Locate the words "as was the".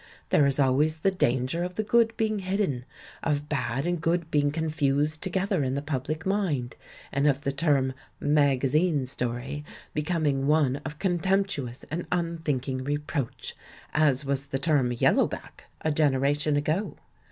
13.93-14.57